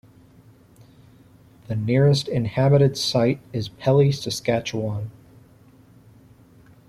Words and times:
The 1.67 1.75
nearest 1.75 2.27
inhabited 2.27 2.97
site 2.97 3.39
is 3.53 3.69
Pelly, 3.69 4.11
Saskatchewan. 4.11 5.11